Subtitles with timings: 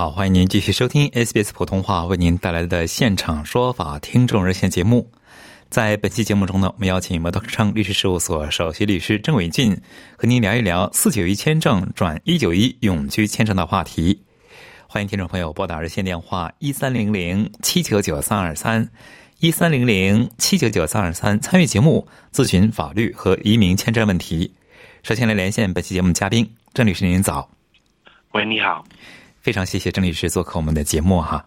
[0.00, 5.06] 好，欢迎您继续收听 SBS 普通话为您带来的现场说法听众热线节目。
[5.68, 9.78] 在本期节目中呢，我们邀请摩托车律师事务所首席律师郑伟俊
[10.16, 14.18] 和您聊一聊四九一签证转一九一永居签证的话题。
[14.86, 18.88] 欢迎听众朋友拨打热线电话一三零零七九九三二三
[19.40, 24.50] 一三零零七九九三二三参与节目咨询法律和移民签证问题。
[25.02, 27.50] 首先来连线本期节目嘉宾郑律师，您早。
[28.32, 28.82] 喂，你好。
[29.40, 31.44] 非常谢谢郑律师做客我们的节目哈。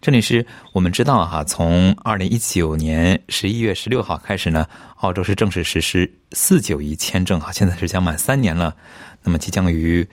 [0.00, 8.74] 郑律师，我们知道哈，从二零一九年十一月十六号开始呢，澳洲是正式实施四九一签证哈，现在是将满三年了。
[9.22, 10.08] 那么即将于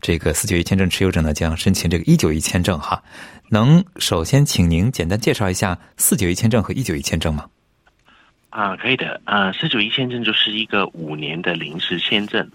[0.00, 3.02] 这个四九一签证持有者呢，将申请这个一九一签证哈。
[3.50, 7.46] 能首先请您简单介绍一下四九一签证和一九一签证吗？
[8.50, 9.20] 啊，可以的。
[9.24, 12.50] 呃，四九一签证就是一个五年的临时签证，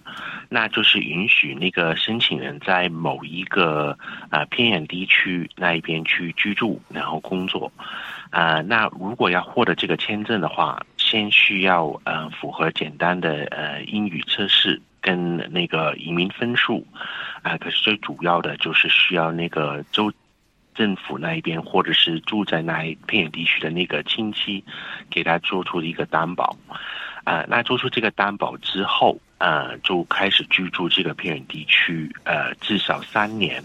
[0.49, 3.97] 那就是允许那个申请人在某一个
[4.29, 7.71] 呃偏远地区那一边去居住，然后工作。
[8.29, 16.85] 啊，那如果要获得这个签证的话，先需要呃符合简单的呃英语测试跟那个移民分数。
[17.41, 20.11] 啊，可是最主要的就是需要那个州。
[20.75, 24.63] 政府那一边，或者是住在那一偏远地区的那个亲戚，
[25.09, 26.55] 给他做出一个担保，
[27.23, 33.63] 啊，那做出这个担保之后，呃，就开始居住这个偏远地区，呃，至少三年。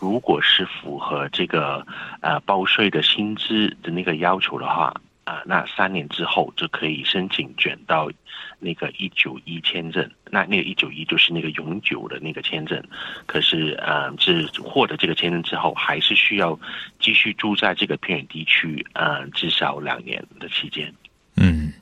[0.00, 1.86] 如果是符合这个
[2.20, 4.94] 呃报税的薪资的那个要求的话。
[5.24, 8.10] 啊，那三年之后就可以申请卷到
[8.58, 10.08] 那个一九一签证。
[10.30, 12.82] 那那个一九一就是那个永久的那个签证。
[13.26, 16.58] 可是，呃，是获得这个签证之后，还是需要
[17.00, 20.92] 继续住在这个偏远地区，呃，至少两年的期间。
[21.36, 21.72] 嗯，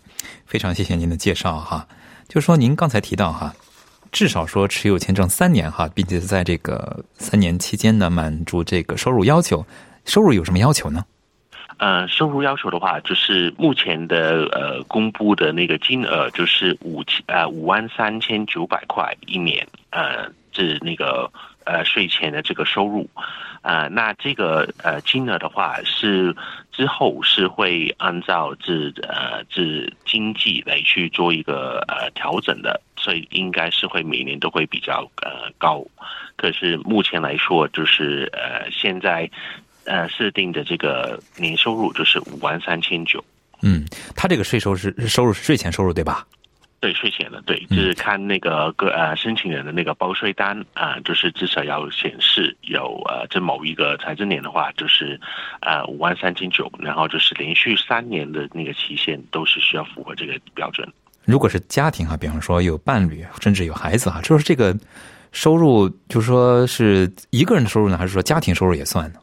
[0.46, 1.86] 非常谢谢您的介绍哈。
[2.28, 3.54] 就说，您刚才提到哈，
[4.10, 9.66] 至少说持有签证三年哈，并且在这个三年期间呢，满足这个收入要求。
[10.04, 11.04] 收入有什么要求呢？
[11.78, 21.30] 呃，收入要求的话，就是目前的呃公布的那个金额就是五千呃五万三千九百块一年，呃，是那个
[21.64, 23.08] 呃税前的这个收入，
[23.62, 26.36] 啊，那这个呃金额的话是
[26.70, 35.84] 之后是会按照这呃这经济来去做一个呃调整的，所以应该是会每年都会比较呃高，
[36.36, 39.28] 可是目前来说就是呃现在。
[39.84, 43.22] 呃，设定的这个年收入就是五万三千九。
[43.62, 43.84] 嗯，
[44.16, 46.26] 他这个税收是收入是税前收入对吧？
[46.80, 55.20] 对，税前的对，就是看那个个呃申请人的那个报税单啊，就是至少要显示有呃这某一个财政年的话，就是
[55.60, 60.92] 呃五万三千九，然后就是连续三年的那个期限都是需要符合这个标准。
[61.24, 64.76] 如果是家庭啊，比方说有伴侣，甚至有孩子啊，就是这个
[65.30, 69.20] 收入，就是说是一个人的收入呢，还是说家庭收入也算呢？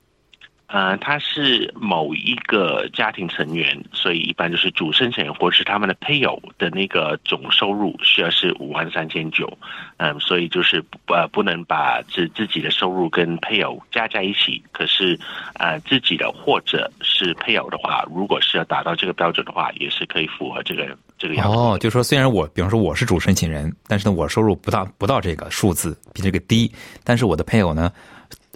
[0.72, 9.52] 呃，他是某一个家庭成员，所以一般就是主申请人或是他们的配偶的那个总收入需要是五万三千九，
[9.97, 14.63] 嗯，所以就是呃不能把自自己的收入跟配偶加在一起。
[14.72, 15.19] 可是
[15.56, 21.51] 呃自己的或者是配偶的话，如果是要达到这个标准的话，也是可以符合这个这个要求。
[21.51, 26.72] 哦，就说虽然我比方说我是主申请人，但是呢我收入不到不到这个数字比这个低，
[27.03, 27.91] 但是我的配偶呢。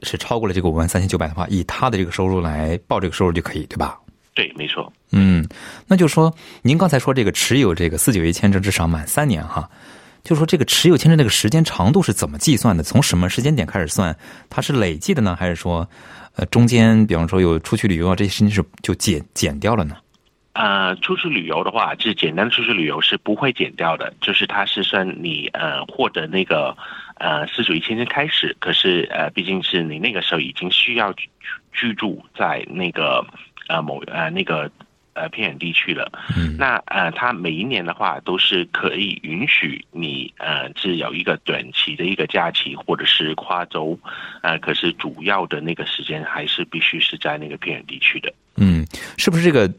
[0.03, 3.97] 是超过了这个五万三千九百的话，以他的这个收入来报这个收入就可以，对吧？
[4.35, 4.91] 对，没错。
[5.11, 5.47] 嗯，
[5.87, 6.33] 那就说
[6.63, 9.69] 您刚才说这个持有这个四九一签证至少满三年哈，
[10.23, 12.81] 就说这个持有签证这个时间长度是怎么计算的？
[12.81, 14.15] 从什么时间点开始算？
[14.49, 15.87] 它是累计的呢，还是说
[16.35, 19.95] 呃中间比方说有出去旅游啊这些事情是就减减掉了呢？
[20.53, 26.75] 呃，出去旅游的话，就是简单的出去旅游是不会减掉的，就是它是算你呃获得那个。
[27.19, 31.13] 呃，四九一签证开始，可是呃，毕竟是你那个时候已经需要
[31.71, 33.23] 居住在那个
[33.69, 34.69] 呃某呃那个
[35.13, 36.11] 呃偏远地区了。
[36.35, 43.97] 嗯那呃，它每一年的话都是可以允许你呃是有一个短期的一个假期或者是跨州，
[44.41, 48.33] 呃，可是主要的那个时间还是必须是在那个偏远地区的。
[48.57, 48.85] 嗯，
[49.17, 49.71] 是不是这个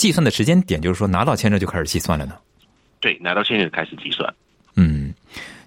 [0.00, 2.32] 计算的时间点，就是说拿到签证就开始计算了呢？
[3.00, 4.34] 对，拿到签证开始计算。
[4.76, 5.12] 嗯，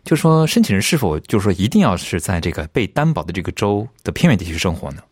[0.04, 5.04] 就说申请人是否就是说一定要是在这个被担保的这个州的偏远地区生活呢？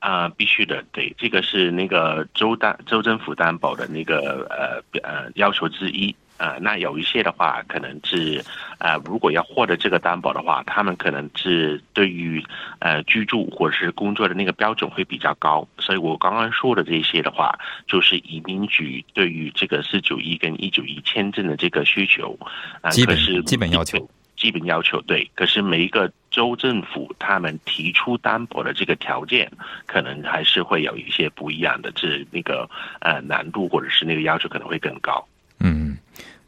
[0.00, 6.12] 啊、必须的，对，这个是那个州担州政府担保的那个呃呃要求之一。
[6.36, 8.44] 呃，那有一些的话，可能是
[8.78, 12.44] 呃，如果要获得这个担保的话，他们可能是对于
[12.80, 15.66] 呃居住或者是工作的那个标准会比较高。
[15.78, 22.38] 所以我刚刚说的这些的话，就是移民局对于这个四九一跟一九一签证的这个需求，
[22.80, 24.08] 啊、基本可是基本要求。
[24.36, 29.48] 基本要求对，可是每一个州政府他们提出担保的这个条件，
[29.86, 32.68] 可能还是会有一些不一样的，这那个
[33.00, 35.24] 呃难度或者是那个要求可能会更高。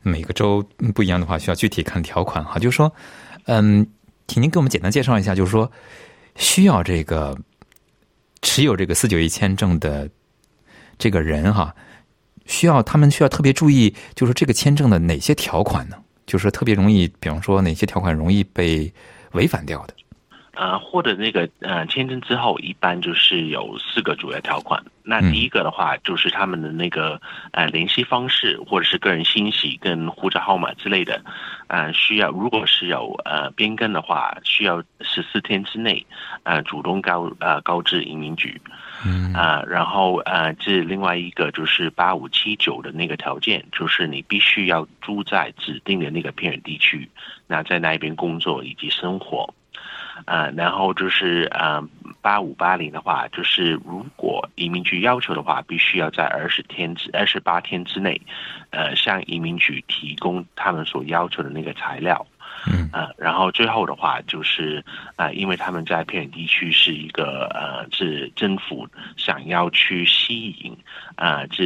[0.06, 0.64] 每个州
[0.94, 2.58] 不一样的话，需要具体看条款哈。
[2.58, 2.92] 就是说，
[3.46, 3.84] 嗯，
[4.28, 5.70] 请您给我们简单介绍一下，就是说
[6.36, 7.36] 需要这个
[8.40, 10.08] 持有这个四九一签证的
[10.96, 11.74] 这个人哈，
[12.46, 15.96] 需要他们需要特别注意，就是这个签证的哪些条款呢？
[16.24, 18.92] 就是特别容易，比方说哪些条款容易被
[19.32, 19.94] 违反掉的？
[20.56, 24.82] 呃，获得那个呃签证之后，一般就是有四个主要条款。
[25.02, 27.20] 那嗯第一个的话，就是他们的那个
[27.52, 31.20] 呃联系方式或者是个人信息跟护照号码之类的，
[31.68, 36.04] 呃，需要如果是有呃变更的话，需要十四天之内
[36.42, 38.60] 呃主动告呃告知移民局。
[39.04, 47.08] 嗯啊、然后呃，这另外一个就是八五七九的那个条件，就是你必须要住在指定的那个偏远地区，
[47.46, 49.52] 那在那边工作以及生活。
[50.24, 51.80] 呃，然后就是呃，
[52.22, 58.20] 八五八零的话，就是如果移民局要求的话，必须要在二十天之二十八天之内，
[58.70, 62.26] 呃，向移民局提供他们所要求的那个材料。
[62.66, 62.88] 嗯。
[62.92, 64.82] 呃，然后最后的话就是
[65.16, 68.86] 呃，因为他们在偏远地区是一个呃，是政府
[69.16, 70.76] 想要去吸引
[71.16, 71.64] 呃，这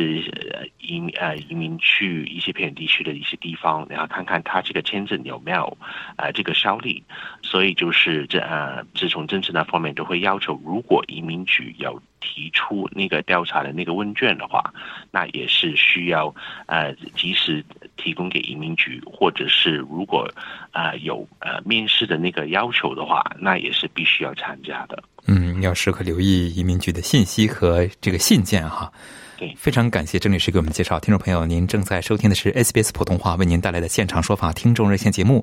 [0.79, 5.77] 移呃移民去一些偏远地区的一些地方，然后看看他这个签证有没有
[6.17, 7.03] 呃这个效力，
[7.43, 14.73] 所以就是这呃，自从政治那方面都会要求，如果移民局有提出那个调查的那个问卷的话，
[15.11, 16.35] 那也是需要
[16.67, 17.65] 呃及时
[18.03, 20.27] 提供给移民局，或者是如果
[20.73, 25.03] 啊有呃面试的那个要求的话，那也是必须要参加的。
[25.27, 28.91] 嗯，要时刻留意移民局的信息和这个信件哈。
[29.41, 31.01] 对非常感谢郑律师给我们介绍。
[31.01, 35.43] 听众朋友，您正在收听的是 SBS 普通话为您带来的现场说法听众热线节目。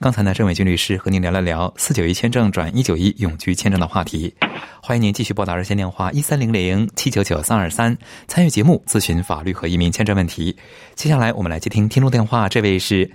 [0.00, 4.34] 刚才呢，郑伟军律师和您聊了聊四九一签证转一九一永居签证的话题。
[4.82, 7.96] 欢迎您继续拨打热线电话一三零零七九九三二三
[8.26, 10.56] 参与节目咨询法律和移民签证问题。
[10.96, 13.08] 接下来我们来接听听众电话，这位是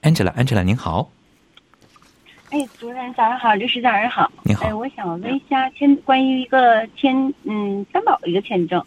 [0.00, 1.10] Angela，Angela 您好，
[2.48, 4.32] 哎，主任早上好，律师早上好。
[4.44, 8.82] 你好哎，我想问一下签关于一个签嗯担保的一个签证，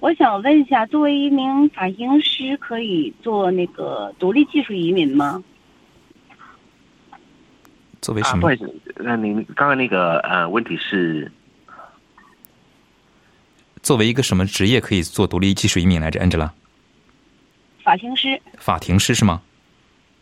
[0.00, 5.42] 我想问一下，作为一名发型师，可以做那个独立技术移民吗？
[7.10, 7.18] 啊，
[8.00, 8.40] 作为什么？
[8.42, 11.30] 不好意思，那您刚刚那个呃问题是
[13.82, 16.50] 作为一个什么职业可以做独立技术移民来着？Angela，
[17.82, 19.42] 发型师，发型师是吗？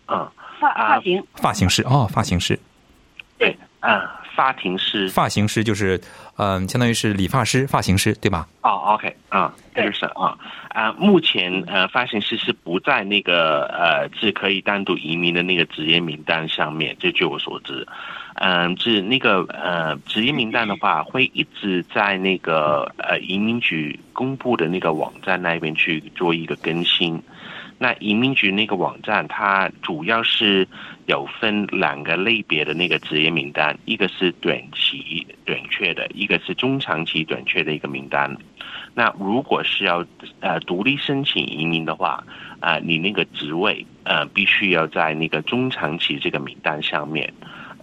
[0.06, 0.30] 嗯
[0.60, 2.58] 发啊发型，发型师哦，发型师，
[3.38, 6.00] 对啊、发型师发型师就是
[6.36, 8.48] 嗯、相当于是理发师、发型师对吧？
[8.62, 10.36] 哦，OK 啊，这对就是啊
[10.70, 17.86] 啊，目前呃发型师是不在那个呃是可以单独移民的那个职业名单上面，这据我所知。
[18.34, 27.22] 嗯，是那个呃职业名单的话，会一直在那个呃移民局公布的那个网站那边去做一个更新。
[27.84, 30.66] 那移民局那个网站，它主要是
[31.04, 38.34] 有分两个类别的那个职业名单，一个是短期短缺的，一个是中长期短缺的一个名单。
[38.94, 40.02] 那如果是要
[40.40, 42.24] 呃独立申请移民的话，
[42.58, 47.30] 啊、你那个职位呃必须要在那个中长期这个名单上面。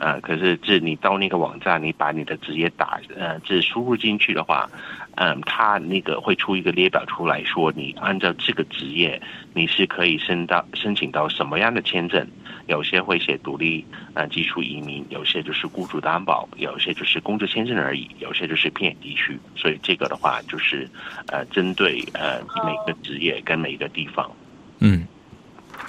[0.02, 4.68] 呃，可是这你到那个网站，你把你的职业打呃这输入进去的话，
[5.14, 9.22] 嗯，它那个会出一个列表出来说，你按照这个职业，
[9.54, 12.28] 你是可以申到申请到什么样的签证？
[12.66, 19.38] 有些会写独立呃技术移民，有些就是雇主担保，有些就是工作签证而已，有些就是偏远地区。
[19.56, 20.90] 所以这个的话，就是
[21.28, 24.32] 呃针对呃每个职业跟每个地方。
[24.80, 25.06] 嗯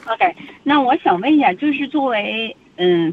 [0.07, 3.13] OK，那我想问一下，就是作为嗯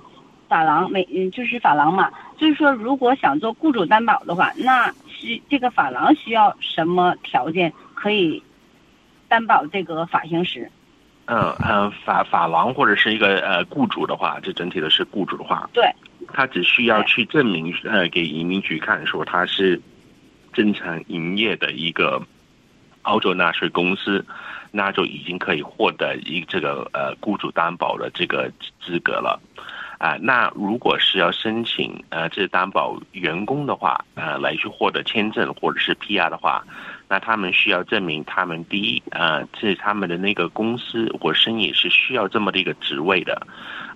[0.49, 8.43] 法郎每嗯就是法郎嘛，就是说如果想做雇主担保的话，那需这个法郎需要什么条件可以
[9.27, 10.69] 担保这个发型师？
[11.25, 15.85] 嗯嗯，法法郎或者是一个呃雇主的话，这整体的是雇主的话，对，
[16.33, 19.79] 他只需要去证明呃给移民局看，说他是
[20.51, 22.19] 正常营业的一个
[23.03, 24.25] 澳洲纳税公司，
[24.71, 28.51] 那就已经可以获得一这个呃雇主担保的这个
[28.83, 29.39] 资格了。
[29.99, 36.63] 啊、那如果是要申请呃这担保员工的话，呃来去获得签证或者是 PR 的话，
[37.09, 43.45] 那他们需要证明他们第一，呃，这他们的那个公司或生意是需要这么的一个职位的，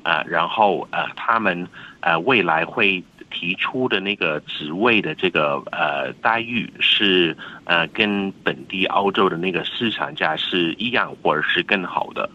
[0.03, 1.65] 啊、然后呃，他们
[2.01, 12.29] 呃未来会提出的那个职位的这个呃待遇是呃跟本地澳洲的那个市场价是一样或者是更好的。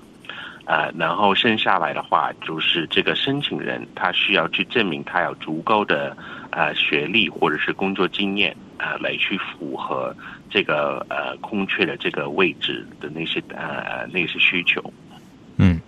[0.68, 6.14] 呃，然后剩下来的话，就是这个申请人他需要去证明他有足够的
[6.50, 10.14] 呃学历或者是工作经验，呃，来去符合
[10.50, 14.92] 这个呃空缺的这个位置的那些呃呃那些需求。
[15.56, 15.80] 嗯，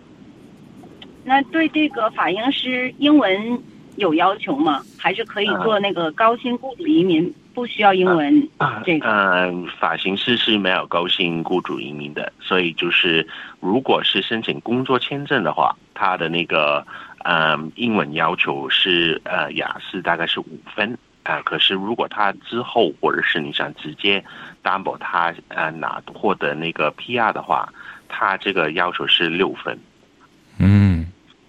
[1.24, 3.62] 那对这个法英师英文
[3.96, 4.82] 有要求吗？
[4.98, 8.48] 还是可以做那个高薪雇主移民，不需要英文
[8.84, 9.08] 这个？
[9.08, 13.26] 嗯，发型师是没有高薪雇主移民的，所以就是
[13.60, 16.86] 如果是申请工作签证的话，他的那个
[17.24, 24.24] 嗯英文要求是呃雅思大概是五分啊、可是如果他之后或者是你想直接
[24.62, 27.68] 担保他呃拿获得那个 PR 的话，
[28.08, 29.78] 他这个要求是六分。
[30.58, 30.99] 嗯，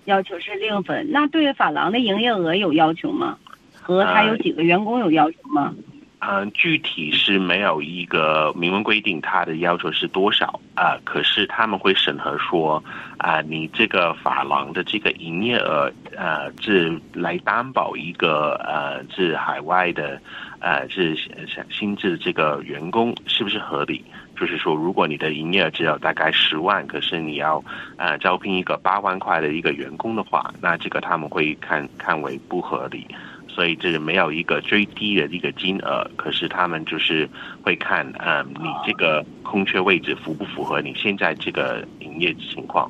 [0.06, 1.08] 要求是六分。
[1.12, 3.38] 那对法郎的营业额有要求吗？
[3.82, 5.74] 和他有几个员工有要求吗？
[6.20, 12.84] 嗯，具体是没有一个明文规定，他的要求是多少啊、可是他们会审核说，
[13.18, 20.22] 啊、你这个法郎的这个营业额，呃，是来担保一个呃，是海外的，
[20.62, 24.04] 呃，是新新制的这个员工是不是合理？
[24.40, 27.64] 就是说，如果你的营业额只有大概十万，可是你要
[27.98, 33.06] 呃招聘一个八万块的一个员工的话，那这个他们会看看为不合理。
[33.48, 37.30] 所以这没有一个最低的一个金额，可是他们就是
[37.62, 42.90] 会看，嗯，你这个空缺位置符不符合你现在这个营业情况？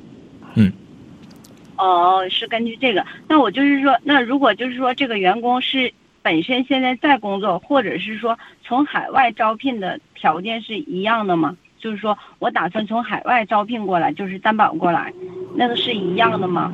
[0.54, 0.72] 嗯
[1.76, 3.04] 哦，是根据这个。
[3.28, 11.56] 那我就是说，那如果就是说这个员工是本身现在在工作，或者是说从海外招聘的条件是一样的吗？
[11.78, 15.12] 就是说我打算从海外招聘过来，就是担保过来，
[15.56, 16.72] 那个是一样的吗？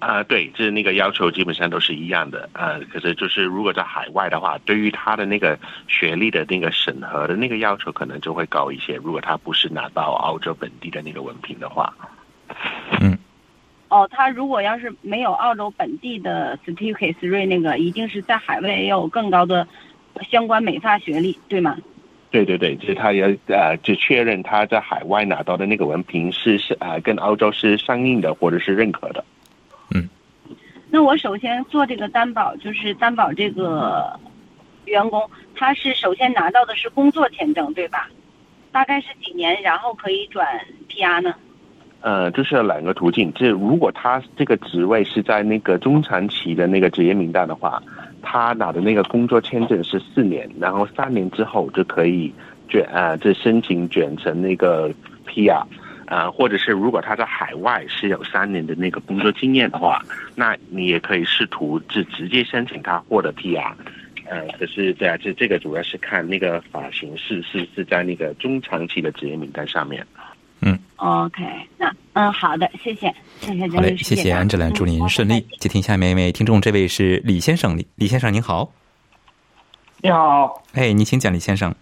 [0.00, 8.94] 啊、对，这那个要求基本上都是一样的，呃，可是就是如果在海外的话，对于他的那个学历的那个审核的那个要求，可能就会高一些。
[9.02, 11.92] 如果他不是拿到澳洲本地的那个文凭的话，
[13.88, 19.66] 哦，他如果要是没有澳洲本地的 certificate 那个，一定是在海外也有更高的
[20.30, 21.76] 相关美发学历，对吗？
[22.30, 29.24] 对对对，就是他要呃，就确认他在海外拿到的那个文凭是是呃跟澳洲是相应的或者是认可的。
[29.94, 30.06] 嗯
[30.90, 34.18] 那我首先做这个担保，就是担保这个
[34.84, 38.10] 员工，他是首先拿到的是工作签证，对吧？
[38.72, 40.46] 大概是几年，然后可以转
[40.90, 41.34] PR 呢？
[42.00, 43.32] 呃，就是两个途径。
[43.34, 47.82] 这如果他这个职位是在那个中长期的那个职业名单的话，
[48.22, 52.32] 他拿的那个工作签证是四年，然后三年之后就可以
[52.68, 54.90] 卷呃，这申请卷成那个
[55.26, 55.62] PR。
[56.10, 60.02] 呃，或者是如果他在海外是有三年的那个工作经验的话，
[60.34, 63.72] 那你也可以试图就直接申请他获得 PR。
[64.24, 70.06] 呃，可是对啊，这这个主要是看那个发型师是是在那个中长期的职业名单上面。
[70.98, 71.44] OK，
[71.76, 75.46] 那嗯，好的，谢谢，谢谢好嘞，张律师，谢谢安志兰，祝您顺利。
[75.58, 78.68] 接听下面一位听众，这位是李先生，李李先生您好，
[80.02, 81.72] 你好，哎，您请讲，李先生。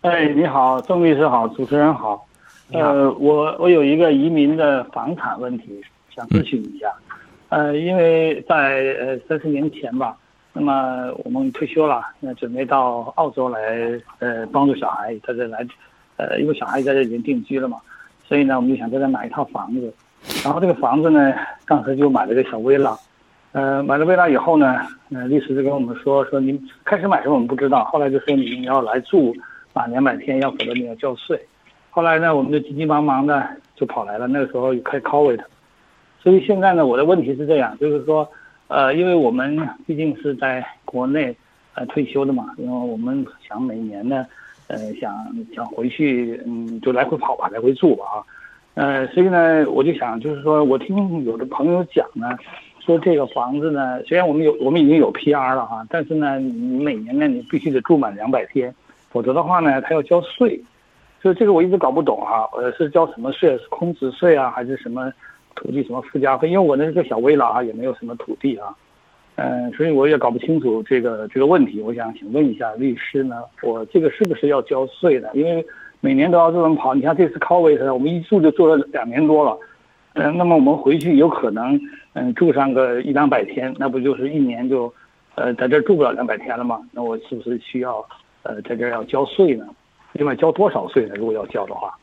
[0.00, 2.26] 哎，你好，郑律师好，主持人好。
[2.68, 5.80] 你好呃，我我有一个移民的房产问题，
[6.14, 6.92] 想咨询一下。
[7.50, 8.56] 呃，因为在
[8.98, 10.16] 呃三四年前吧，
[10.52, 13.60] 那么我们退休了，那准备到澳洲来
[14.18, 15.64] 呃帮助小孩在这来，
[16.16, 17.78] 呃，因为小孩在这已经定居了嘛，
[18.30, 19.92] 所以呢，我们就想在这买一套房子。
[20.44, 21.34] 然后这个房子呢，
[21.66, 22.96] 当时就买了个小威朗。
[23.50, 24.78] 呃，买了威朗以后呢，
[25.12, 29.34] 呃，律师就跟我们说说您开始买时候我们不知道，后来就说你要来住
[29.72, 31.36] 满两百天，要否则你要交税。
[31.90, 33.44] 后来呢，我们就急急忙忙的
[33.74, 35.40] 就跑来了，那个时候又开 COVID，
[36.22, 38.30] 所以现在呢，我的问题是这样，就是说，
[38.68, 41.36] 呃，因为我们毕竟是在国内
[41.74, 44.24] 呃退休的嘛，因为我们想每年呢，
[44.70, 45.12] 呃，想
[45.52, 48.22] 想回去，嗯，就来回跑吧，来回住吧啊，
[48.74, 52.38] 呃，所以呢，我就想，就是说我听有的朋友讲呢，
[52.78, 58.72] 说这个房子呢，虽然我们有我们已经有 PR 了哈，但是呢，你每年呢你必须得住满两百天，
[59.10, 60.62] 否则的话呢，他要交税。
[61.20, 63.58] 所以这个我一直搞不懂哈，呃，是交什么税？
[63.58, 65.12] 是空置税啊，还是什么
[65.54, 66.48] 土地什么附加费？
[66.48, 68.72] 因为我那是个小微了啊，也没有什么土地啊，
[69.42, 71.80] 嗯，所以我也搞不清楚这个这个问题。
[71.80, 75.30] 我想请问一下律师呢，我这个是不是要交税的？
[75.32, 75.64] 因为
[76.00, 79.58] 每年都要这么跑，你看这次 COVID，我们一住就住了两年多了，
[80.12, 81.80] 嗯，那么我们回去有可能
[82.12, 84.92] 嗯住上个一两百天，那不就是一年就
[85.36, 86.78] 呃在这住不了两百天了吗？
[86.92, 88.06] 那我是不是需要
[88.42, 89.64] 呃在这要交税呢？
[90.12, 91.14] 另外交多少税呢？
[91.16, 91.96] 如果要交的话，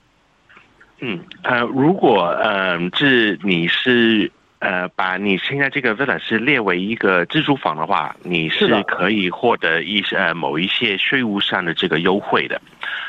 [1.01, 12.61] 嗯呃，如果嗯这你是呃把你现在这个 villa 是列为一个自住房的话，你是可以获得一些呃某一些税务上的这个优惠的，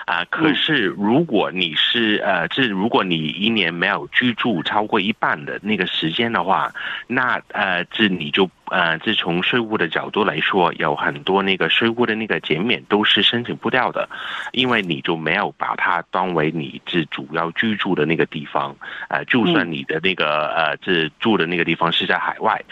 [0.06, 6.72] 啊，可是如果你是呃这如果你一年没有居住超过一半的那个时间的话，
[7.06, 8.48] 那呃这你就。
[8.70, 14.06] 呃，这从税务的角度来说，有很多那个税务的那个减免都是申请不掉的，
[14.52, 18.76] 因为你就没有把它当为你这主要居住的那个地方。
[19.08, 22.62] 呃，就算你的那个呃这住的那个地方是在海外，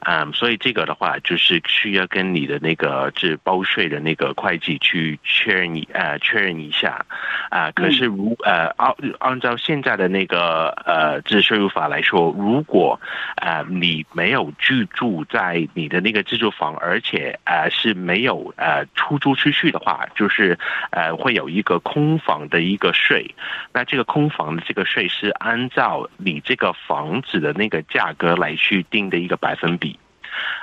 [0.00, 7.06] 嗯，所以这个的话就是需要跟你的那个这包税的那个会计去确认呃确认一下。
[7.50, 13.00] 啊，可是如呃按按照现在的那个呃这税务法来说，如果
[13.36, 20.58] 呃你没有居住在在你的那个自住房，而且呃是没有呃出租出去的话，就是
[20.90, 23.34] 呃会有一个空房的一个税。
[23.70, 29.98] 那这个空房的这个税是按照你这个房子的那个价格来去定的一个百分比。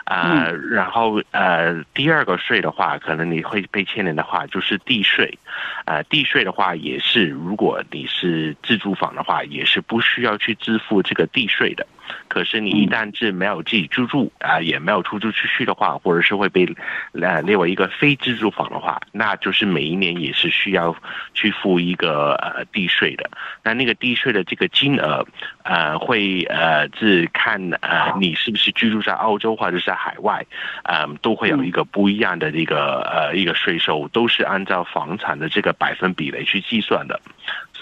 [0.06, 5.38] 呃，然后呃，第二个税的话，可能你会被牵连的话，就是地税。
[5.86, 11.86] 呃，地税的话也是，如果你是自住房的话，也是不需要去支付这个地税的。
[12.27, 16.67] 可是你一旦是没有自己居住啊，也没有出租出去的话，或者是会被
[17.13, 20.96] 呃列为一个非自住房的话，那就是每一年也是需要
[21.34, 23.29] 去付一个呃地税的。
[23.63, 25.25] 那那个地税的这个金额
[25.63, 30.46] 呃会呃是看呃你是不是居住在澳洲或者是在海外，
[30.84, 37.20] 嗯都会有一个不一样的这个呃一个税收，都是按照房产的这个百分比来去计算的。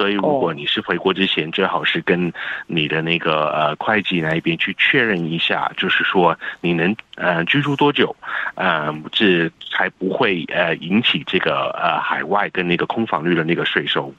[0.01, 2.33] 所以，如果你是回国之前，最好是跟
[2.65, 8.15] 你的那个呃会计那一边去确认一下，就是说你能呃居住多久，
[8.55, 14.11] 呃这才不会呃引起这个呃海外跟那个空房率的那个税收。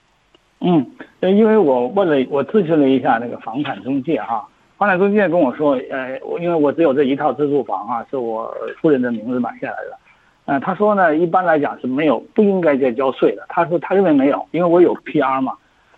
[0.60, 0.86] 嗯，
[1.20, 4.46] 因为我问了，我咨询了一下那个房产中介哈，
[4.78, 9.98] 房产中介跟我说，呃，因为我只有这一套自住房啊，是我夫人的名字买下来的，
[10.44, 15.54] 呃，他说呢，一般来讲是没有不应该再交税的，他说他认为没有，因为我有 PR 嘛。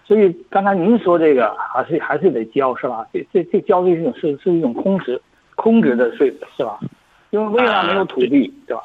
[0.06, 3.06] 所以刚才您说这个还是还是得交是吧？
[3.12, 5.20] 这这这交的一种是是一种空值
[5.54, 6.78] 空值的税是吧？
[7.30, 8.82] 因为未来没有土地对吧？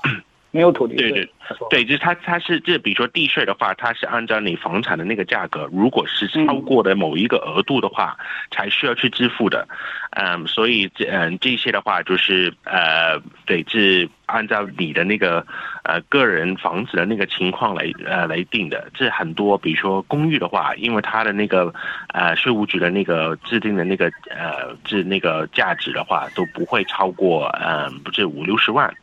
[0.52, 1.30] 没有土地对对
[1.70, 8.18] 对，就是它它是这比如说地税的话，它是按照你房产的那个价格，如果是超过的某一个额度的话，
[8.52, 9.68] 才需要去支付的。
[10.12, 14.10] 嗯，所以这嗯这些的话就是呃对是。
[14.30, 15.44] 按照你的那个
[15.82, 21.74] 呃个人房子的那个情况来呃来定的，这很多，比如说公寓的话，因为它的那个
[22.14, 28.94] 呃税务局的那个制定的那个呃制那个价值的话，都不会超过嗯不是五六十万，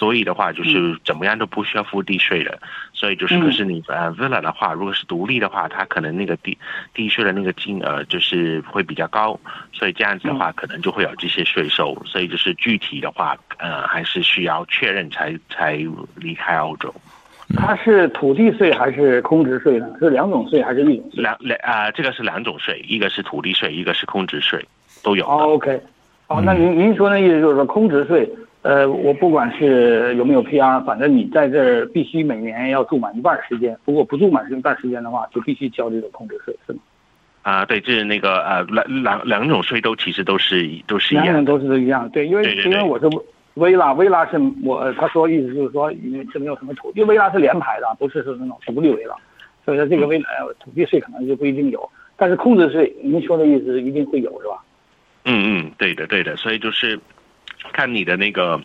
[0.00, 2.58] 所以的话就是怎么样都不需要付地税的，
[2.94, 6.56] 所以就是可是你呃 villa 的话，如果是独立的话，它可能那个地
[6.94, 9.38] 地税的那个金额就是会比较高，
[9.74, 14.64] 所以这样子的话可能就会有这些税收，所以就是具体的话呃还是需要。
[14.70, 15.78] 确认才才
[16.14, 16.94] 离开澳洲，
[17.56, 19.86] 它是土地税还是空置税呢？
[19.98, 21.10] 是两种税还是一种？
[21.12, 24.64] 两两啊，这个是两种税，一个是土地税，一个是空置税，
[25.02, 25.26] 都有。
[25.26, 25.78] 哦，OK，
[26.28, 28.26] 哦，那您您说那意思就是说，空置税，
[28.62, 36.78] 呃，我不管是有没有 PR，反正你在这儿必须每年要住满一半时间，如果不住满一半时间的话，就必须交这个控制税，是吗？
[37.42, 43.06] 啊，对，就是那个呃，两两两种税都其实都是都是一样，两种都是都一样，对，因为因为我是。
[43.54, 49.14] 薇拉，薇拉是我他说意思就是说，因为是没有什么土因为，薇拉是连排的，不是说那种独立薇拉，
[49.64, 50.24] 所以说这个薇拉
[50.60, 54.62] 土地税可能就不一定有，但是控制税，您说的意思一定会有是吧？
[55.24, 56.98] 嗯嗯，对的对的，所以就是
[57.72, 58.60] 看你的那个。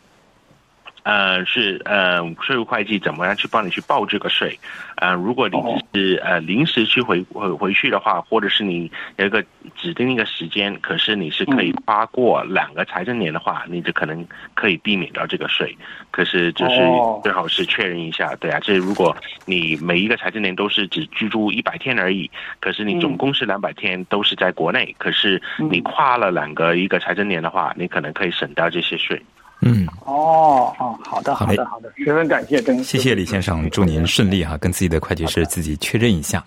[1.05, 4.59] 呃，是呃，税务会计怎么样去帮你去报这个税？
[4.95, 5.57] 呃，如果你
[5.93, 15.77] 是呃临时去回回回去的话，或者是你有一个指定一个时间，可是你是可以跨过两个财政年的话，你就可能可以避免掉这个税。
[16.09, 16.75] 可是就是
[17.21, 19.15] 最好是确认一下，对啊，这如果
[19.45, 22.27] 你每一个财政年都是只居住一百天而已，
[22.59, 25.39] 可是你总共是两百天都是在国内，可是
[25.69, 29.21] 你跨了两个一个财政年的话，你可能可以省掉这些税。
[29.67, 36.43] 嗯，哦哦，好的，好的，好的，十分感谢，谢谢李先生，祝您顺利哈，跟自己的会计师自己确认一下。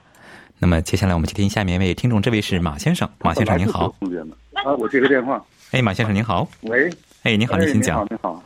[0.61, 3.93] 那么接下来我们接听下面一位听众，这位是马先生，马先生您好。
[4.53, 5.45] 啊，我接个电话。
[5.73, 6.49] 哎，马先生您好。
[6.63, 6.89] 喂。
[7.25, 8.07] 哎，您好，您请讲。
[8.09, 8.41] 您好，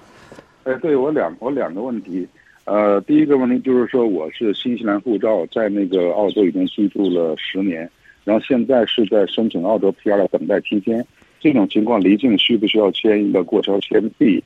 [0.65, 0.73] 你好。
[0.73, 2.27] 哎，对我两我两个问题。
[2.65, 7.91] 呃，第一个问题就是说，我是新西兰护照，在那个澳洲已经居住了十年，
[8.25, 11.05] 然后现在是在申请澳洲 PR 的等待期间。
[11.41, 14.43] 这种情况离境需不需要签一个过桥签币？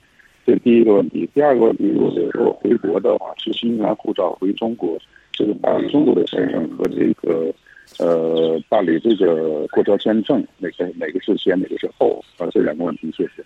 [0.47, 1.29] 这第一个问题。
[1.35, 4.97] 第二个问题，如果说回国的话，是新西兰护照回中国，
[5.33, 7.53] 这个办中国的签证和这个
[7.99, 12.25] 呃办理这个过桥签证，哪个哪个是先，哪个是后？
[12.39, 13.45] 啊，这两个问题，谢谢。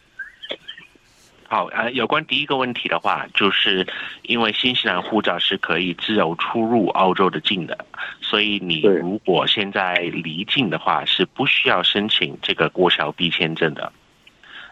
[1.49, 3.85] 好，呃，有关第一个问题的话，就是
[4.23, 7.77] 因为新西兰护照是可以自由出入澳洲的境的，
[8.21, 13.91] 所以你如果现在离境的话，是不需要申请这个过桥 B 签证的。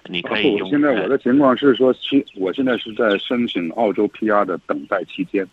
[0.06, 0.68] 你可以用。
[0.70, 5.46] 现在我的情况是说，其我现在是在申请澳洲 PR 的等待期间。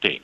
[0.00, 0.20] 对，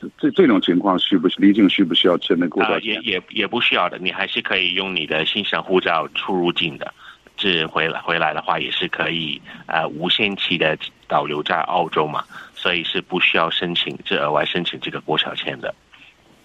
[0.00, 6.92] 这这这种情况需不离境需不需要签那过桥也也也不需要的，你还是可以用你的新西兰护照出入境的。
[7.36, 15.72] 这回来回来的话，也是可以呃无限期的导留在澳洲嘛，所以是不需要申请这额外申请这个过桥签的。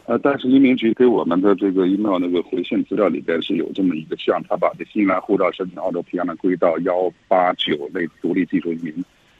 [0.05, 8.93] 呃，但是移民局给我们的这个 email 那个回信资料里边是有这么一个项，他把这新来护照申请澳洲 PR 呢归到幺八九类独立技术移民，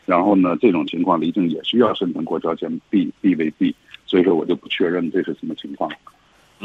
[0.06, 5.92] 然后呢这种情况离境也需要申请过桥签 B B V B，所以说我就不确认这是什么情况。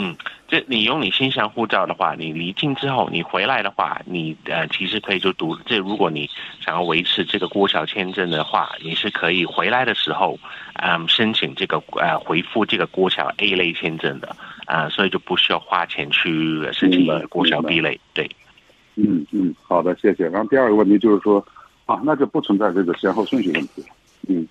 [0.01, 0.15] 嗯，
[0.47, 5.77] 这你用你新疆护照的话，你离境之后，你回来的话，你呃其实可以就读这。
[5.77, 6.31] 如果你
[6.61, 10.39] 想要维持这个过桥签证的话，你是可以回来的时候，
[10.75, 17.99] 嗯，申请这个呃回复这个过桥 A 类签证的啊，所以就不需要花钱去申请过桥 B 类。
[18.15, 18.31] 对，
[18.95, 20.29] 嗯嗯，好的，谢谢。
[20.29, 21.45] 然后第二个问题就是说，
[21.87, 23.85] 啊，那就不存在这个先后顺序问题，
[24.29, 24.47] 嗯。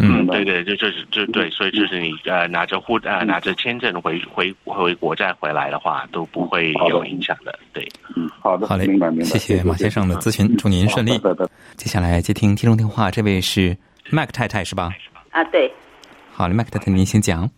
[0.00, 7.84] 嗯，对对，就就是就对，所以就是你呃拿着护呃拿着签证回回回国再回来的话都不会有影响的，对，
[8.14, 11.18] 嗯，好的，好嘞，明白明白，谢谢马先生的咨询，祝您顺利。
[11.76, 13.76] 接下来接听听众电话，这位是
[14.10, 14.90] 麦克太太是吧？
[15.30, 15.68] 啊，对。
[16.32, 17.50] 好嘞，麦克太太您先讲。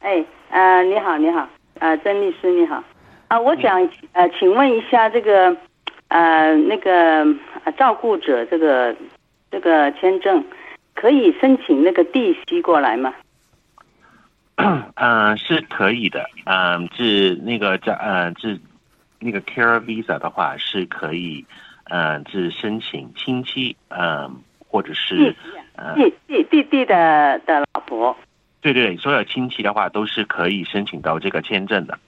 [0.00, 2.82] 哎，呃，你好，你好，呃，曾律师你好，
[3.28, 5.56] 啊，我想呃，请问一下这个
[6.08, 7.24] 呃那个
[7.78, 8.92] 照顾者这个
[9.48, 10.44] 这个签证。
[10.94, 13.12] 可以申请那个地息过来吗？
[14.94, 16.24] 嗯， 是可以的。
[16.46, 18.58] 嗯，是那个叫呃，是
[19.18, 21.44] 那个 Care Visa 的话是可以，
[21.90, 25.34] 嗯，是申请亲戚，嗯，或者是
[25.96, 28.16] 弟弟弟弟的的老婆。
[28.60, 31.98] 对对，所有亲戚的话都是可以申请到这个签证的。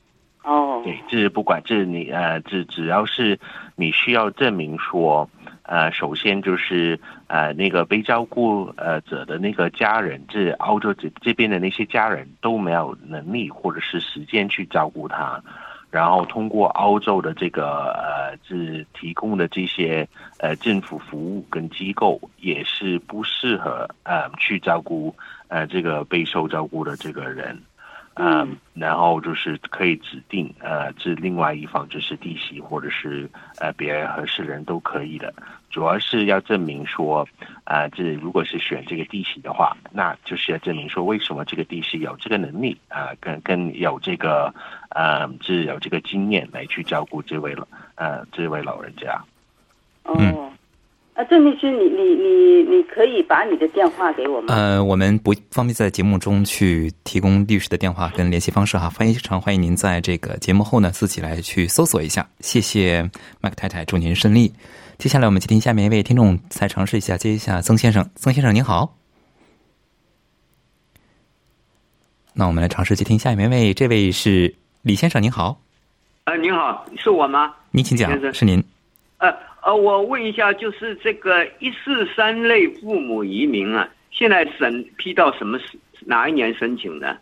[0.46, 3.38] 哦，对，这不管这你呃，这只要是
[3.74, 5.28] 你需要证明说。
[5.68, 15.42] 呃，首先就是呃，那个被照顾呃者的那个家人，这澳洲这这边的那些家人都没有能力或者是时间去照顾他，
[15.90, 20.06] 然后通过澳洲的这个呃，是提供的这些
[20.38, 25.12] 呃政府服务跟机构也是不适合呃去照顾
[25.48, 27.60] 呃这个备受照顾的这个人。
[28.18, 35.34] 嗯，然后就是可以指定，呃，这另外一方就是弟媳或者是呃别人合适人都可以的，
[35.68, 37.28] 主要是要证明说，
[37.64, 44.54] 啊，这如果是选这个弟媳的话，那就是要证明说为什么这个弟媳有这个能力啊，跟跟有这个，
[44.88, 49.22] 呃，是有这个经验来去照顾这位老，呃，这位老人家。
[50.04, 50.50] 哦。
[51.16, 54.54] 啊，郑律师，你你你你可以把你的电话给我吗？
[54.54, 62.28] 呃，我们不方便在节目中去提供律师的电话跟联系方式哈，非常欢迎您在这个节目后呢自己来去搜索一下。
[62.40, 63.02] 谢谢
[63.40, 64.52] 麦克太太，祝您顺利。
[64.98, 68.06] 接下来我们接听下面一位听众，再尝试一下接一下曾先生。
[68.16, 68.94] 曾先生您好，
[72.34, 75.58] 那我们来尝试接听下面一位，这位是李先生您好。
[76.24, 77.54] 呃，您好，是我吗？
[77.70, 78.62] 您请讲，是您。
[79.16, 79.45] 呃。
[79.66, 87.18] 呃，我问一下，就是这个一四三类父母移民啊，现在审批到什么时哪一年申请的？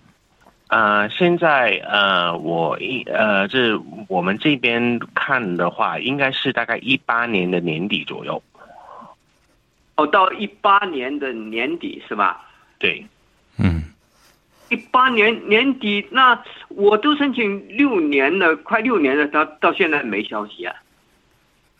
[0.68, 8.42] 呃，现在呃，我一呃，这我们这边看的话，应该是大概一八年的年底左右。
[9.96, 12.44] 哦，到一八年的年底是吧？
[12.78, 13.02] 对，
[13.58, 13.84] 嗯，
[14.68, 20.76] 一八年年底，那我都申请六年了，快六年了，到到现在没消息啊。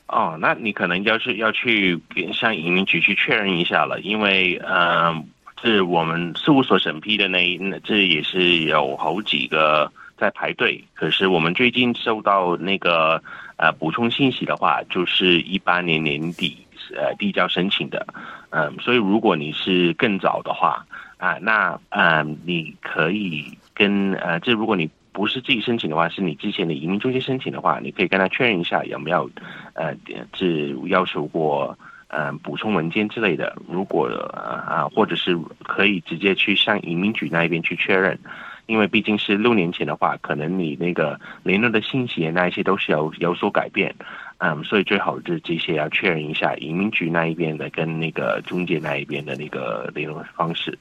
[0.07, 5.27] 哦，那你可能要是要去跟向移民局去确认一下了，因为嗯，
[5.63, 10.85] 是我们事务所审批的那那这也是有好几个在排队。
[10.93, 13.21] 可是我们最近收到那个
[13.57, 16.59] 呃补充信息的话，就是一八年年底
[16.95, 18.07] 呃递交申请的，
[18.51, 20.85] 嗯，所以如果你是更早的话
[21.17, 29.31] 啊，那嗯你可以跟呃这如果你不是自己申请的话，是你之前的移民中介申请的话，你可以跟他确认一下有没有
[29.73, 29.95] 呃
[30.35, 33.57] 是要求过呃补充文件之类的。
[33.69, 38.19] 如果啊，或者是可以直接去向移民局那一边去确认，
[38.67, 43.95] 因为毕竟是六年前的话，可能你那个联络的信息那一些都是有有所改变。
[44.39, 50.77] 嗯，所以最好是这些要确认一下移民局那一边的跟那个中介那一边的那个联络方式。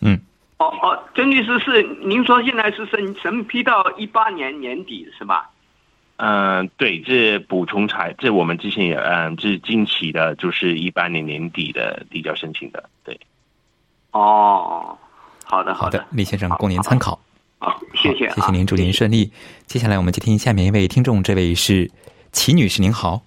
[0.00, 0.18] 嗯，
[0.60, 5.50] 哦哦，曾律师是您说现在是审审批到一八年年底是吧？
[6.16, 13.18] 嗯，对，这补充材，这我们之前也嗯，这近期的，就是一八年年底的递交申请的，对。
[14.12, 14.98] 哦，
[15.44, 17.18] 好的好的，李先生供您参考。
[17.58, 19.32] 好，谢谢，谢谢您，祝您顺利。
[19.66, 21.90] 接下来我们接听下面一位听众，这位是。
[22.32, 23.20] 齐女士您好，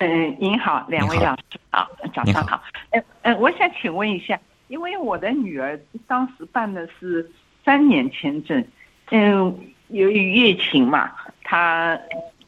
[0.00, 2.62] 嗯，您好，两位老师好，早上好。
[2.90, 4.38] 嗯嗯，我想请问一下，
[4.70, 7.28] 因为我的女儿当时办的是
[7.64, 8.64] 三年签证，
[9.10, 9.52] 嗯，
[9.88, 11.10] 由于疫情嘛，
[11.42, 11.98] 她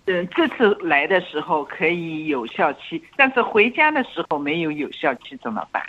[0.04, 5.82] 嗯这次来的时候可以有效期，但是回家的时候没有有效期怎么办？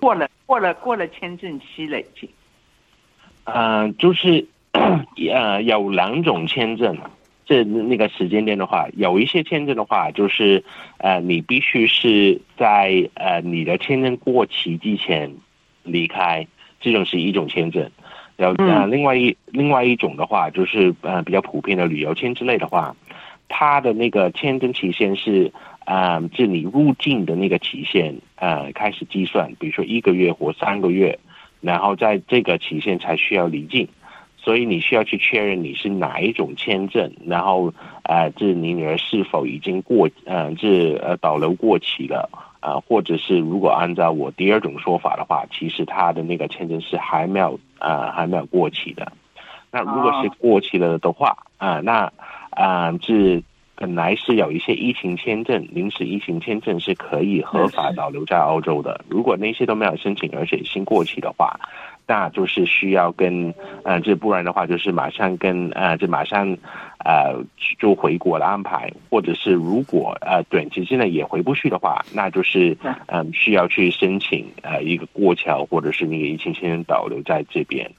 [0.00, 2.28] 过了过了过了签证期了已经。
[3.44, 4.44] 嗯，就是
[5.32, 6.98] 呃有两种签证。
[7.54, 10.64] 这那个时间点的话，有一些签证的话，就是
[10.98, 15.32] 呃，你必须是在呃你的签证过期之前
[15.84, 16.44] 离开，
[16.80, 17.88] 这种是一种签证。
[18.36, 22.96] 然后呃，另外一另外一种的话，就是呃比较普遍的旅游签之类的话，
[23.48, 25.52] 它的那个签证期限是
[25.84, 31.16] 啊，自你入境的那个期限呃开始计算，比如说一个月或三个月，
[31.60, 33.86] 然后在这个期限才需要离境。
[34.44, 42.28] 所以你需要去确认你是哪一种签证，然后呃，这你女儿是否已经过呃，这呃导流过期了
[42.60, 42.78] 啊？
[42.86, 49.10] 或者是如果按照我第二种说法的话，其实她的那个签证是还没有啊，还没有过期的。
[49.70, 52.12] 那如果是过期了的话啊，那
[52.50, 53.42] 啊，这
[53.74, 59.04] 本来是有一些疫情签证、临时疫情签证是可以合法导留在澳洲的。
[59.08, 61.58] 如果那些都没有申请，而且新过期的话。
[62.06, 66.46] 那就是需要跟呃，这不然的话，就是马上跟呃，这马上
[67.02, 67.42] 呃
[67.78, 77.90] 就回国的安排，或者是如果呃短期之内也回不去的话，那就是嗯需要去申请呃一个过桥，或者是那个疫情签证导留在这边。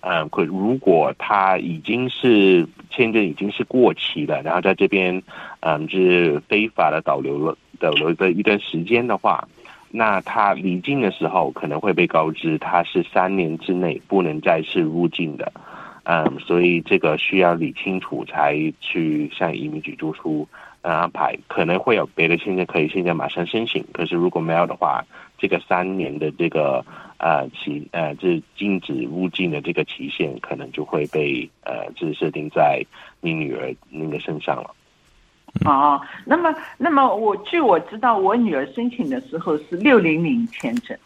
[0.00, 5.22] 嗯，可如果他已经是签证已经是过期了，然后在这边
[5.60, 9.46] 嗯就是非法的导流了导流的一段时间的话。
[9.94, 15.52] 那他离境的时候可能会被告知他是三年之内不能再次入境的，
[16.04, 20.48] 嗯，所以这个需要理清楚才去向移民局做出
[20.80, 21.36] 安排。
[21.46, 25.04] 可能会有别的签证可以现在马上申请，可是如果没有的话，
[25.36, 26.82] 这个三年的这个
[27.18, 32.82] 呃期呃这禁止入境的这个期限可能就会被呃就是设定在
[33.20, 34.70] 你女儿那个身上了。
[35.64, 40.96] 哦，那么，那么我据我知道，我女儿申请的时候是六零零签证。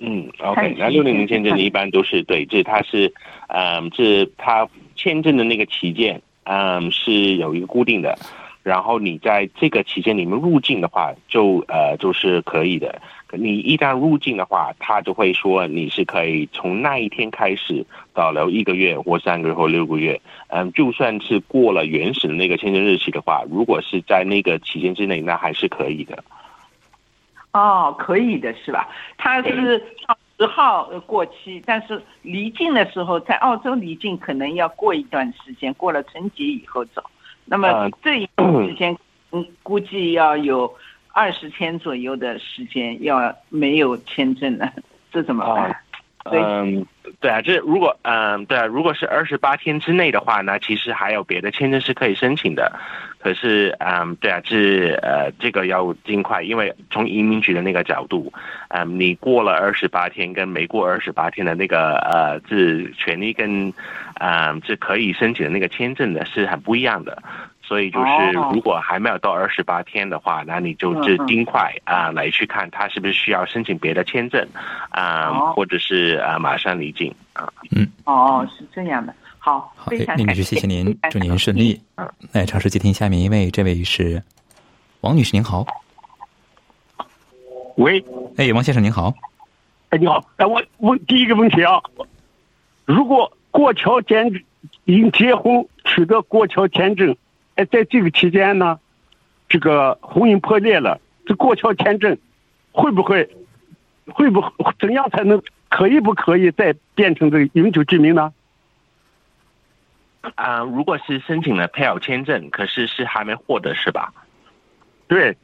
[0.00, 3.12] 嗯，OK，那六零零签证一般都是对，这它是，
[3.48, 8.18] 嗯，这它签证的那个期间，嗯，是有一个固定的，
[8.62, 13.00] 然后你在这个期间里面入境的话，就呃就是可以的。
[13.36, 20.20] 你一旦入境的话，他就会说你是可以从那一天开始保留一个月或三个月或六个月。
[20.48, 26.22] 嗯，就算是过了原始的那个签证日期的话，如果是在那个期间之内，那还是可以的。
[27.52, 28.88] 哦，可以的是吧？
[29.16, 29.82] 他是
[30.38, 37.02] 十号过期，但是离境的时候在澳洲离境可能要过一段时间，过了春节以后走。
[37.44, 38.96] 那么这一段时间，
[39.32, 40.72] 嗯， 估计要有。
[41.14, 44.70] 二十天左右的时间要没有签证了，
[45.12, 45.80] 这怎么办？
[46.32, 46.86] 嗯，
[47.20, 52.72] 对啊，这如果嗯，对啊，如果是二十八天之内的话，那其实还有别的签证是可以申请的。
[53.18, 58.32] 可是，嗯，对啊，这呃，这个要尽快，因为从移民局的那个角度，
[58.68, 63.70] 嗯，你过了二十八天跟没过二十八天的那个呃，这权利跟
[64.20, 67.22] 嗯，这可以申请的那个签证的是很不一样的。
[67.66, 74.46] 所以就是，如果还没有到二十八天的话，那你就是尽快啊来去看他是不是需要申请别的签证
[74.90, 77.50] 啊，或者是啊马上离境啊。
[77.70, 81.80] 嗯，哦，是这样的，好，好，林女士，谢谢您，祝您顺利。
[82.32, 84.22] 来尝试接听下面一位，这位是
[85.00, 85.66] 王女士，您好。
[87.76, 88.04] 喂，
[88.36, 89.14] 哎，王先生您好。
[89.88, 91.80] 哎，你好，哎，我问第一个问题啊，
[92.84, 94.30] 如果过桥签
[94.84, 97.16] 已经结婚，取得过桥签证。
[97.56, 98.78] 哎，在这个期间呢，
[99.48, 102.18] 这个婚姻破裂了，这过桥签证
[102.72, 103.28] 会不会
[104.06, 104.42] 会不
[104.78, 108.32] 怎样才能可以不可以再变成这个永久居民呢？
[110.36, 114.12] 啊、如果是申请了配偶签证，可是是还没获得是吧？
[115.06, 115.36] 对，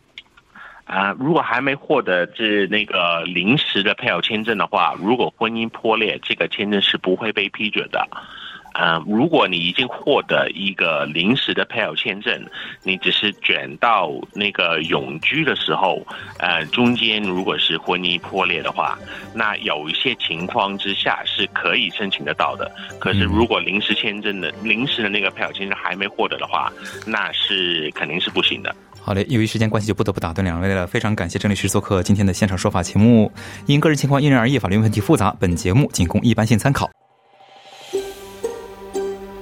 [0.84, 8.08] 啊、如果还没获得是那个临时的配偶签证的话，如果婚姻破裂，这个签证是不会被批准的。
[8.72, 12.42] 啊、如果你已经获得一个临时的配偶签证，
[12.82, 16.00] 你只是卷到那个永居的时候，
[16.38, 18.98] 呃，中间如果是婚姻破裂的话，
[19.34, 22.70] 那有一些情况之下是可以申请得到的。
[22.98, 26.72] 可是如果临时签证的临时的那个配偶签证还没获得的话，
[27.06, 28.74] 那是肯定是不行的。
[29.02, 30.86] 好嘞，由于时间关系，就不得不打断两位了。
[30.86, 33.32] 非常感谢郑律师做客今天的现场说法节目。
[33.66, 36.88] 因个人情况因人而异，法律问题复杂，本节目仅供一般性参考。